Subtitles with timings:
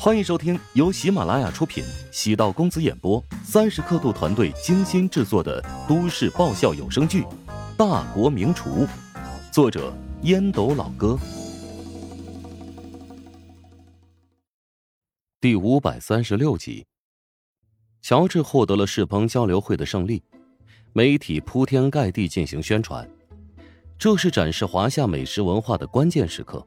[0.00, 7.22] 欢迎收听由喜马拉雅出品、喜道公子演播、三十刻度团队精心制作的都市爆笑有声剧
[7.76, 8.86] 《大国名厨》，
[9.52, 9.92] 作者
[10.22, 11.18] 烟斗老哥，
[15.40, 16.86] 第五百三十六集。
[18.00, 20.22] 乔治获得了世鹏交流会的胜利，
[20.92, 23.06] 媒体铺天盖地进行宣传，
[23.98, 26.64] 这是展示华夏美食文化的关键时刻。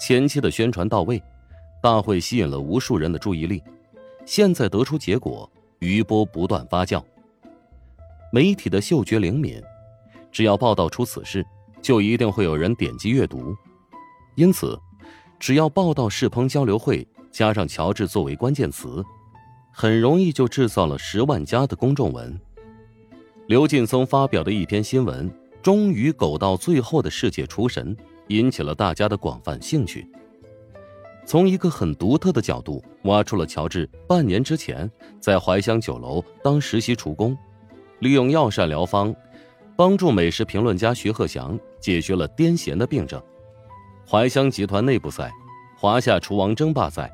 [0.00, 1.22] 前期的宣传到位。
[1.82, 3.62] 大会吸引了无数人的注意力，
[4.26, 7.02] 现在得出结果，余波不断发酵。
[8.32, 9.60] 媒体的嗅觉灵敏，
[10.30, 11.44] 只要报道出此事，
[11.80, 13.54] 就一定会有人点击阅读。
[14.36, 14.78] 因此，
[15.38, 19.02] 只要报道世鹏交流会加上乔治作为关键词，
[19.72, 22.38] 很容易就制造了十万加的公众文。
[23.46, 25.28] 刘劲松发表的一篇新闻
[25.62, 27.96] 《终于狗到最后的世界厨神》，
[28.28, 30.06] 引起了大家的广泛兴趣。
[31.30, 37.38] 从一个很独特的角度挖出了乔治半年之前在怀香酒楼当实习厨工，
[38.00, 39.14] 利用药膳疗方，
[39.76, 43.22] 帮助美食评论家徐鹤祥解决了癫痫的病症。
[44.04, 45.30] 怀香集团内部赛、
[45.78, 47.08] 华夏厨王争霸赛，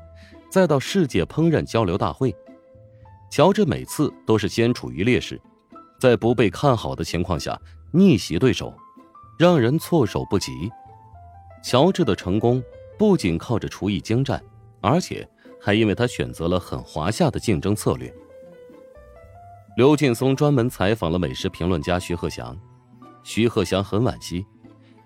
[0.49, 2.35] 再到世界烹饪交流大会，
[3.29, 5.39] 乔治每次都是先处于劣势，
[5.99, 7.55] 在不被看好的情况下
[7.91, 8.73] 逆袭对手，
[9.37, 10.51] 让人措手不及。
[11.63, 12.63] 乔治的成功。
[12.97, 14.41] 不仅靠着厨艺精湛，
[14.81, 15.27] 而且
[15.61, 18.13] 还因为他选择了很华夏的竞争策略。
[19.75, 22.57] 刘劲松专门采访了美食评论家徐鹤祥，
[23.23, 24.43] 徐鹤祥很惋惜，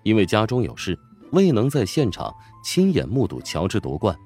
[0.02, 0.98] 因为家中有事，
[1.32, 2.34] 未能在现场
[2.64, 4.16] 亲眼目睹乔治夺冠。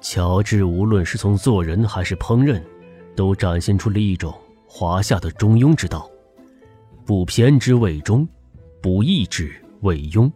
[0.00, 2.60] 乔治无论是从做人还是烹饪，
[3.14, 4.34] 都展现出了一种
[4.66, 6.10] 华夏的中庸之道，
[7.06, 8.26] 不偏之谓中，
[8.80, 10.28] 不义之谓庸。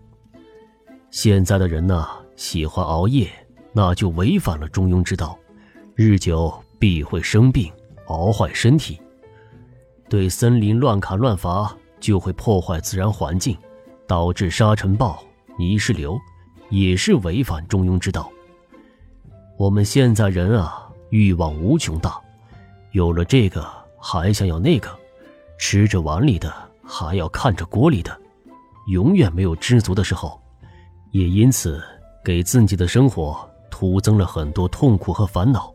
[1.10, 2.06] 现在的人呢？
[2.36, 3.28] 喜欢熬夜，
[3.72, 5.38] 那就违反了中庸之道，
[5.94, 7.72] 日久必会生病，
[8.06, 9.00] 熬坏身体。
[10.08, 13.56] 对森林乱砍乱伐，就会破坏自然环境，
[14.06, 15.18] 导致沙尘暴、
[15.58, 16.18] 泥石流，
[16.68, 18.30] 也是违反中庸之道。
[19.56, 22.20] 我们现在人啊，欲望无穷大，
[22.92, 23.66] 有了这个
[23.98, 24.94] 还想要那个，
[25.58, 26.54] 吃着碗里的
[26.84, 28.14] 还要看着锅里的，
[28.88, 30.38] 永远没有知足的时候，
[31.12, 31.82] 也因此。
[32.26, 35.72] 给自己的生活徒增了很多痛苦和烦恼，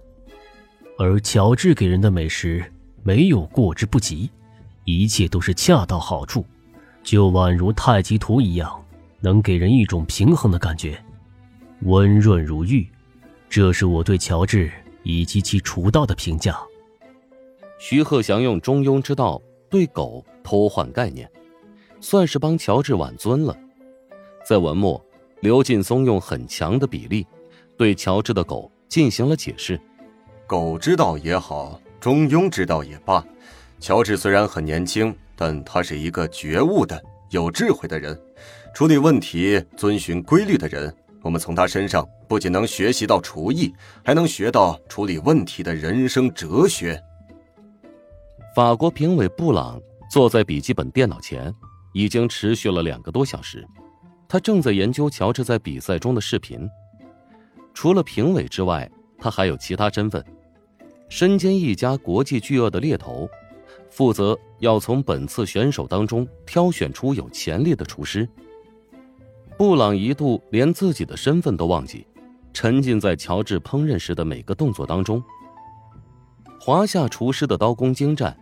[0.97, 2.62] 而乔治给人的美食
[3.03, 4.29] 没有过之不及，
[4.84, 6.45] 一切都是恰到好处，
[7.03, 8.84] 就宛如太极图一样，
[9.22, 11.01] 能给人一种平衡的感觉，
[11.84, 12.85] 温润如玉。
[13.50, 14.69] 这是我对乔治
[15.03, 16.59] 以及其厨道的评价。
[17.79, 21.31] 徐鹤祥用中庸之道对狗偷换概念，
[22.01, 23.57] 算是帮乔治挽尊了。
[24.45, 25.01] 在文末。
[25.41, 27.25] 刘劲松用很强的比例，
[27.75, 29.79] 对乔治的狗进行了解释。
[30.46, 33.25] 狗之道也好，中庸之道也罢，
[33.80, 37.01] 乔治虽然很年轻，但他是一个觉悟的、
[37.31, 38.19] 有智慧的人，
[38.75, 40.94] 处理问题遵循规律的人。
[41.24, 43.74] 我们从他身上不仅能学习到厨艺，
[44.06, 47.01] 还能学到处理问题的人生哲学。
[48.56, 49.81] 法国评委布朗
[50.12, 51.51] 坐在笔记本电脑前，
[51.94, 53.66] 已经持续了两个多小时。
[54.31, 56.66] 他正在研究乔治在比赛中的视频。
[57.74, 60.24] 除了评委之外，他还有其他身份，
[61.09, 63.30] 身兼一家国际巨鳄的猎头，
[63.90, 68.25] 负责要从本次选手当中挑选出有潜力的厨师。
[69.58, 72.08] 布朗一度连自己的身份都忘记，
[72.53, 75.22] 沉浸在乔治烹饪时的每个动作当中。
[76.58, 78.34] 华夏厨师的刀工精湛，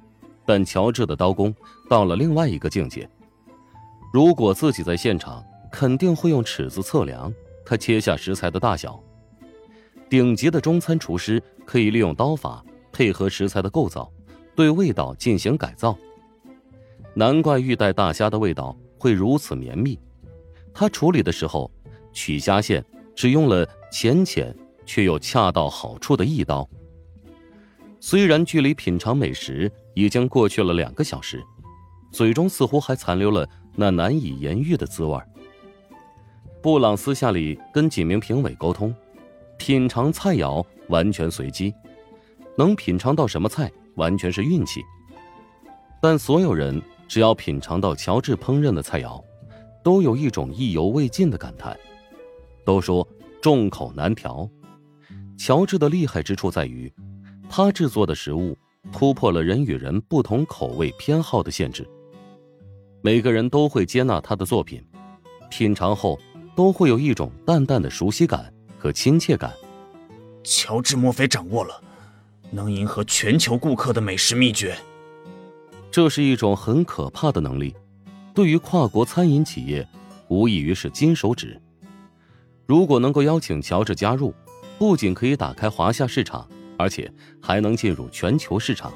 [0.46, 1.52] 但乔治的刀工
[1.90, 3.10] 到了另外一个境界。
[4.14, 7.34] 如果自己在现场，肯定会用尺子测量
[7.66, 9.02] 他切下食材的大小。
[10.10, 14.12] 顶级的中餐厨师可以利用刀法配合食材的构造，
[14.56, 15.98] 对味道进行改造。
[17.14, 20.00] 难怪玉带大虾的味道会如此绵密。
[20.74, 21.70] 他处理的时候，
[22.12, 22.84] 取虾线
[23.16, 26.68] 只用了浅浅却又恰到好处的一刀。
[28.00, 31.44] 虽然距离品尝美食已经过去了两个小时，
[32.12, 35.20] 嘴中似乎还残留了那难以言喻的滋味。
[36.62, 38.94] 布朗私下里跟几名评委沟通，
[39.58, 41.74] 品尝菜肴完全随机，
[42.58, 44.82] 能品尝到什么菜完全是运气。
[46.02, 49.24] 但所有人只要品尝到乔治烹饪的菜肴，
[49.82, 51.78] 都有一种意犹未尽的感叹。
[52.66, 53.08] 都说
[53.42, 54.50] 众口难调，
[55.38, 56.92] 乔治的厉害之处在于，
[57.50, 58.58] 他制作的食物
[58.92, 61.88] 突破了人与人不同口味偏好的限制。
[63.02, 64.84] 每个人都会接纳他的作品，
[65.50, 66.20] 品尝后。
[66.60, 69.54] 都会有一种淡淡的熟悉感和亲切感。
[70.44, 71.82] 乔治莫菲掌握了
[72.52, 74.78] 能迎合全球顾客的美食秘诀？
[75.90, 77.74] 这是一种很可怕的能力，
[78.34, 79.88] 对于跨国餐饮企业，
[80.28, 81.58] 无异于是金手指。
[82.66, 84.34] 如果能够邀请乔治加入，
[84.78, 86.46] 不仅可以打开华夏市场，
[86.78, 87.10] 而且
[87.42, 88.92] 还能进入全球市场。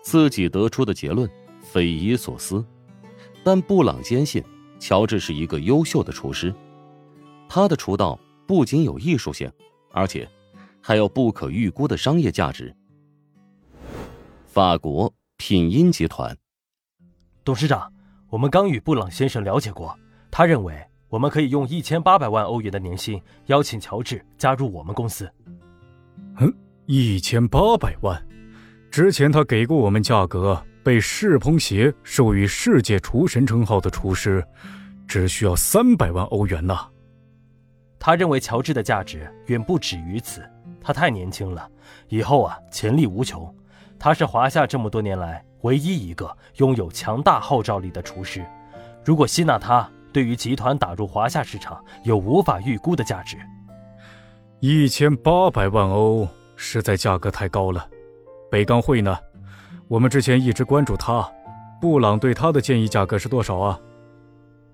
[0.00, 1.28] 自己得出的结论
[1.60, 2.64] 匪夷所思，
[3.44, 4.42] 但布朗坚信
[4.78, 6.54] 乔治是一个优秀的厨师，
[7.48, 9.50] 他的厨道不仅有艺术性，
[9.92, 10.28] 而且
[10.80, 12.74] 还有不可预估的商业价值。
[14.46, 16.36] 法国品音集团，
[17.44, 17.92] 董事长，
[18.28, 19.98] 我们刚与布朗先生了解过，
[20.30, 20.74] 他认为。
[21.08, 25.32] 我们可以用一千八百万欧元的年薪邀请乔治加入我们公司。
[26.40, 26.52] 嗯，
[26.86, 28.20] 一千八百万，
[28.90, 34.46] 之前他给过我们价格，被世烹协授予世界厨神称号的厨师，
[35.08, 36.78] 只需要三百万欧元呢。
[37.98, 40.48] 他认为乔治的价值远不止于此，
[40.80, 41.68] 他太年轻了，
[42.06, 43.52] 以后啊潜力无穷。
[43.98, 48.46] 他是华夏这么多年来唯一一个拥有强大号召力的厨师，
[49.04, 49.90] 如果吸纳他。
[50.12, 53.36] 对于集团打入华夏市场有无法预估的价值。
[54.60, 57.86] 一千八百万欧实在价格太高了。
[58.50, 59.18] 北钢会呢？
[59.88, 61.28] 我们之前一直关注他，
[61.80, 63.80] 布朗对他的建议价格是多少啊？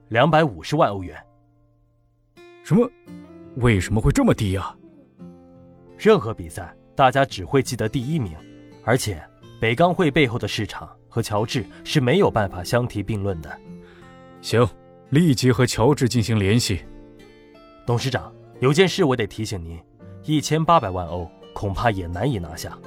[0.09, 1.17] 两百五十万欧元。
[2.65, 2.91] 什么？
[3.57, 4.75] 为什么会这么低呀？
[5.99, 8.35] 任何比赛，大家只会记得第一名，
[8.85, 9.23] 而且
[9.61, 13.59] 北钢会背后的市场和乔治是没有办法相提并论的。
[14.41, 14.67] 行。
[15.11, 16.81] 立即和乔治进行联系。
[17.85, 19.79] 董事长，有件事我得提醒您：
[20.25, 22.79] 一千八百万欧恐怕也难以拿下，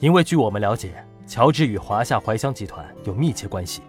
[0.00, 3.80] 因为据我们了解，乔治与华夏怀乡集团有密切关系。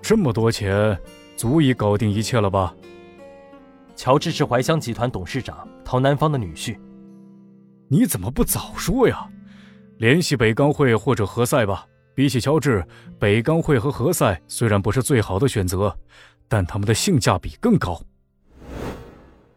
[0.00, 0.98] 这么多钱，
[1.36, 2.74] 足以搞定一切了吧？
[3.94, 6.78] 乔治是怀乡集团董事长陶南方的女婿。
[7.88, 9.28] 你怎么不早说呀？
[9.98, 11.86] 联系北钢会或者何塞吧。
[12.14, 12.82] 比起乔治，
[13.18, 15.94] 北钢会和何塞虽然不是最好的选择。
[16.48, 18.00] 但他们的性价比更高。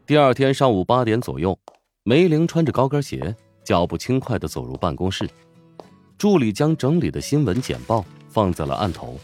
[0.05, 1.57] 第二天上午八点左右，
[2.03, 3.33] 梅玲穿着高跟鞋，
[3.63, 5.29] 脚步轻快地走入办公室。
[6.17, 9.19] 助理将整理的新闻简报放在了案头。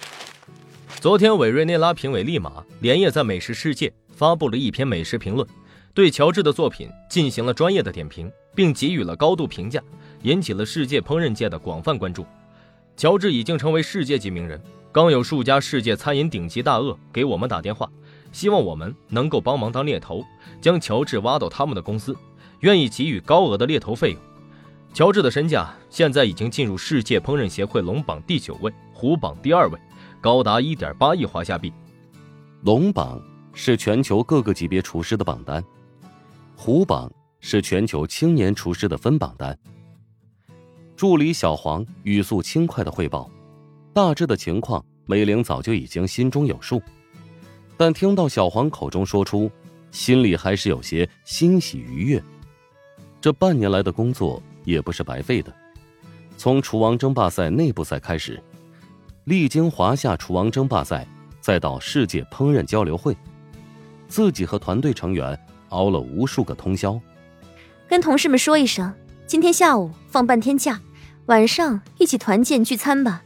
[0.99, 5.47] 昨天，委瑞内拉评委利马连夜在《美食世界》发布了一篇美食评论，
[5.93, 9.81] 对乔治的作品进行了专业的点评，并给予了高度评价，
[10.21, 12.23] 引起了世界烹饪界的广泛关注。
[12.95, 14.61] 乔治已经成为世界级名人。
[14.91, 17.89] 刚有数家世界餐饮顶级大鳄给我们打电话，
[18.31, 20.23] 希望我们能够帮忙当猎头，
[20.61, 22.15] 将乔治挖到他们的公司，
[22.59, 24.19] 愿意给予高额的猎头费用。
[24.93, 29.79] 乔治的身价现在已经进入世界烹饪协会龙榜第九位，虎榜第二位，
[30.21, 31.73] 高达一点八亿华夏币。
[32.61, 33.19] 龙榜
[33.53, 35.63] 是全球各个级别厨师的榜单，
[36.55, 39.57] 虎榜是全球青年厨师的分榜单。
[40.95, 43.27] 助理小黄语速轻快的汇报。
[43.93, 46.79] 大致的情况，梅玲早就已经心中有数，
[47.75, 49.49] 但听到小黄口中说出，
[49.89, 52.23] 心里还是有些欣喜愉悦。
[53.19, 55.53] 这半年来的工作也不是白费的，
[56.37, 58.41] 从厨王争霸赛内部赛开始，
[59.25, 61.07] 历经华夏厨王争霸赛，
[61.39, 63.15] 再到世界烹饪交流会，
[64.07, 65.37] 自己和团队成员
[65.69, 66.99] 熬了无数个通宵。
[67.87, 68.93] 跟同事们说一声，
[69.27, 70.81] 今天下午放半天假，
[71.27, 73.23] 晚上一起团建聚餐吧。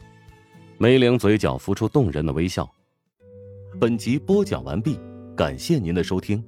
[0.76, 2.68] 梅玲嘴角浮出动人的微笑。
[3.80, 4.98] 本集播讲完毕，
[5.36, 6.42] 感谢您的收听。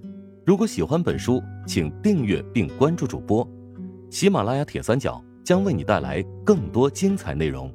[0.45, 3.49] 如果喜欢本书，请订阅并关注主播。
[4.11, 7.73] 喜马拉雅铁三角将为你带来更多精彩内容。